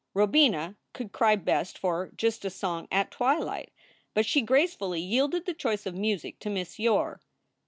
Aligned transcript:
Robina 0.15 0.77
could 0.93 1.11
cry 1.11 1.35
best 1.35 1.77
for 1.77 2.09
"Just 2.17 2.43
a 2.43 2.49
Song 2.49 2.87
at 2.91 3.11
Twilight," 3.11 3.71
but 4.15 4.25
she 4.25 4.41
gracefully 4.41 4.99
yielded 4.99 5.45
the 5.45 5.53
choice 5.53 5.85
of 5.85 5.93
music 5.93 6.39
to 6.39 6.49
Miss 6.49 6.79
Yore. 6.79 7.21